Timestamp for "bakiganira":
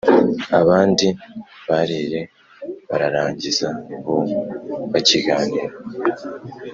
4.91-5.67